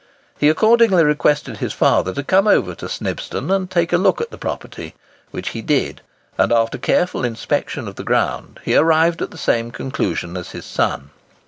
He 0.39 0.49
accordingly 0.49 1.03
requested 1.03 1.57
his 1.57 1.73
father 1.73 2.11
to 2.15 2.23
come 2.23 2.47
over 2.47 2.73
to 2.73 2.89
Snibston 2.89 3.51
and 3.51 3.71
look 4.01 4.19
at 4.19 4.31
the 4.31 4.37
property, 4.39 4.95
which 5.29 5.49
he 5.49 5.61
did; 5.61 6.01
and 6.39 6.51
after 6.51 6.77
a 6.77 6.81
careful 6.81 7.23
inspection 7.23 7.87
of 7.87 7.97
the 7.97 8.03
ground, 8.03 8.59
he 8.63 8.75
arrived 8.75 9.21
at 9.21 9.29
the 9.29 9.37
same 9.37 9.69
conclusion 9.69 10.35
as 10.37 10.53
his 10.53 10.65
son. 10.65 11.11